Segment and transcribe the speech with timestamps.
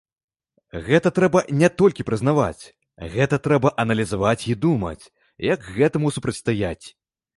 [0.85, 2.63] Гэта трэба не толькі прызнаваць,
[3.17, 5.03] гэта трэба аналізаваць і думаць,
[5.53, 6.85] як гэтаму супрацьстаяць.